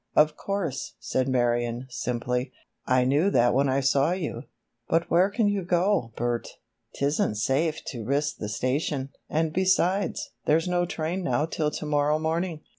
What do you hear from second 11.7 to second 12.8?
morrow morning."